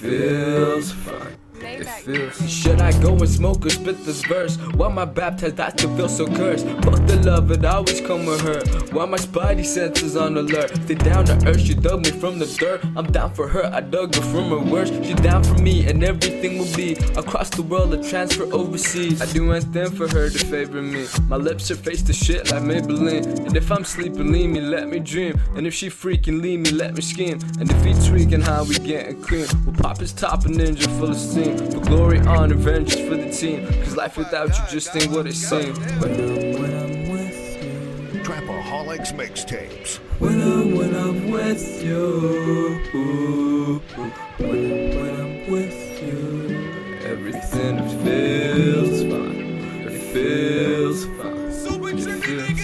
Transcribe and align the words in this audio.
fine. 0.00 0.45
Feels. 2.06 2.50
Should 2.50 2.80
I 2.80 2.92
go 3.02 3.12
and 3.16 3.28
smoke 3.28 3.66
or 3.66 3.70
spit 3.70 4.04
this 4.04 4.24
verse? 4.24 4.56
Why 4.78 4.88
I 4.88 5.04
baptized? 5.04 5.58
I 5.58 5.70
still 5.70 5.94
feel 5.96 6.08
so 6.08 6.26
cursed. 6.26 6.66
Fuck 6.84 7.00
the 7.06 7.20
love, 7.24 7.50
it 7.50 7.64
always 7.64 8.00
come 8.00 8.26
with 8.26 8.40
her. 8.42 8.60
Why 8.94 9.04
my 9.06 9.18
spidey 9.18 9.64
senses 9.64 10.16
on 10.16 10.36
alert? 10.36 10.70
Stay 10.84 10.94
down 10.94 11.24
to 11.26 11.34
earth, 11.48 11.60
she 11.60 11.74
dug 11.74 12.04
me 12.04 12.12
from 12.12 12.38
the 12.38 12.46
dirt. 12.46 12.84
I'm 12.96 13.10
down 13.10 13.34
for 13.34 13.48
her, 13.48 13.64
I 13.78 13.80
dug 13.80 14.14
her 14.14 14.22
from 14.22 14.50
her 14.50 14.62
worst. 14.72 14.92
She 15.04 15.14
down 15.14 15.42
for 15.42 15.58
me, 15.60 15.86
and 15.88 16.02
everything 16.04 16.58
will 16.58 16.74
be 16.76 16.92
across 17.22 17.50
the 17.50 17.62
world, 17.62 17.92
a 17.92 18.02
transfer 18.02 18.44
overseas. 18.52 19.20
I 19.20 19.26
do 19.32 19.50
anything 19.50 19.90
for 19.90 20.08
her 20.08 20.30
to 20.30 20.38
favor 20.46 20.80
me. 20.80 21.06
My 21.28 21.36
lips 21.36 21.70
are 21.72 21.76
faced 21.76 22.06
to 22.06 22.12
shit 22.12 22.52
like 22.52 22.62
Maybelline. 22.62 23.26
And 23.46 23.56
if 23.56 23.72
I'm 23.72 23.84
sleeping, 23.84 24.30
leave 24.30 24.50
me, 24.50 24.60
let 24.60 24.88
me 24.88 25.00
dream. 25.00 25.40
And 25.56 25.66
if 25.66 25.74
she 25.74 25.88
freaking 25.88 26.40
leave 26.40 26.60
me, 26.60 26.70
let 26.70 26.94
me 26.94 27.02
scheme. 27.02 27.40
And 27.58 27.70
if 27.70 27.84
he 27.84 27.92
tweaking 28.08 28.42
how 28.42 28.62
we 28.64 28.76
getting 28.76 29.20
cream, 29.20 29.48
we'll 29.64 29.74
pop 29.74 29.98
his 29.98 30.12
top 30.12 30.44
a 30.44 30.48
ninja 30.48 30.86
full 30.98 31.10
of 31.10 31.16
steam. 31.16 31.56
For 31.96 32.02
glory, 32.02 32.20
honor, 32.26 32.54
vengeance 32.56 33.00
for 33.08 33.16
the 33.16 33.30
team. 33.30 33.66
Cause 33.66 33.96
life 33.96 34.18
without 34.18 34.48
you 34.48 34.64
just 34.68 34.94
ain't 34.94 35.10
what 35.12 35.26
it 35.26 35.32
seems. 35.32 35.78
When 35.78 36.12
I'm, 36.12 36.60
when 36.60 36.74
I'm 36.74 37.08
with 37.08 37.64
you. 37.64 38.20
Trapaholics 38.20 39.14
mixtapes. 39.14 39.96
When 40.18 40.42
I'm, 40.42 40.76
when 40.76 40.94
I'm 40.94 41.30
with 41.30 41.82
you. 41.82 42.82
When 42.92 44.12
I'm, 44.36 44.98
when 44.98 45.20
I'm 45.20 45.50
with 45.50 46.02
you. 46.02 47.00
Everything 47.02 47.78
feels 48.04 49.00
fine. 49.10 49.88
It 49.88 50.12
feels 50.12 51.06
fine. 51.06 51.46
It 51.46 52.22
feels 52.22 52.55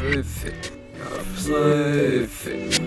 She's 0.00 0.46
with 1.46 2.46
it, 2.46 2.80